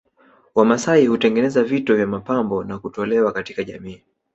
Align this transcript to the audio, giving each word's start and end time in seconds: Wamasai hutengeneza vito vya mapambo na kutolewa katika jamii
Wamasai 0.55 1.05
hutengeneza 1.07 1.63
vito 1.63 1.95
vya 1.95 2.07
mapambo 2.07 2.63
na 2.63 2.79
kutolewa 2.79 3.31
katika 3.33 3.63
jamii 3.63 4.03